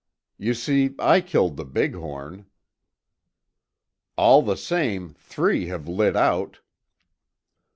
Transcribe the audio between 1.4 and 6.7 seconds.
the big horn." "All the same, three have lit out."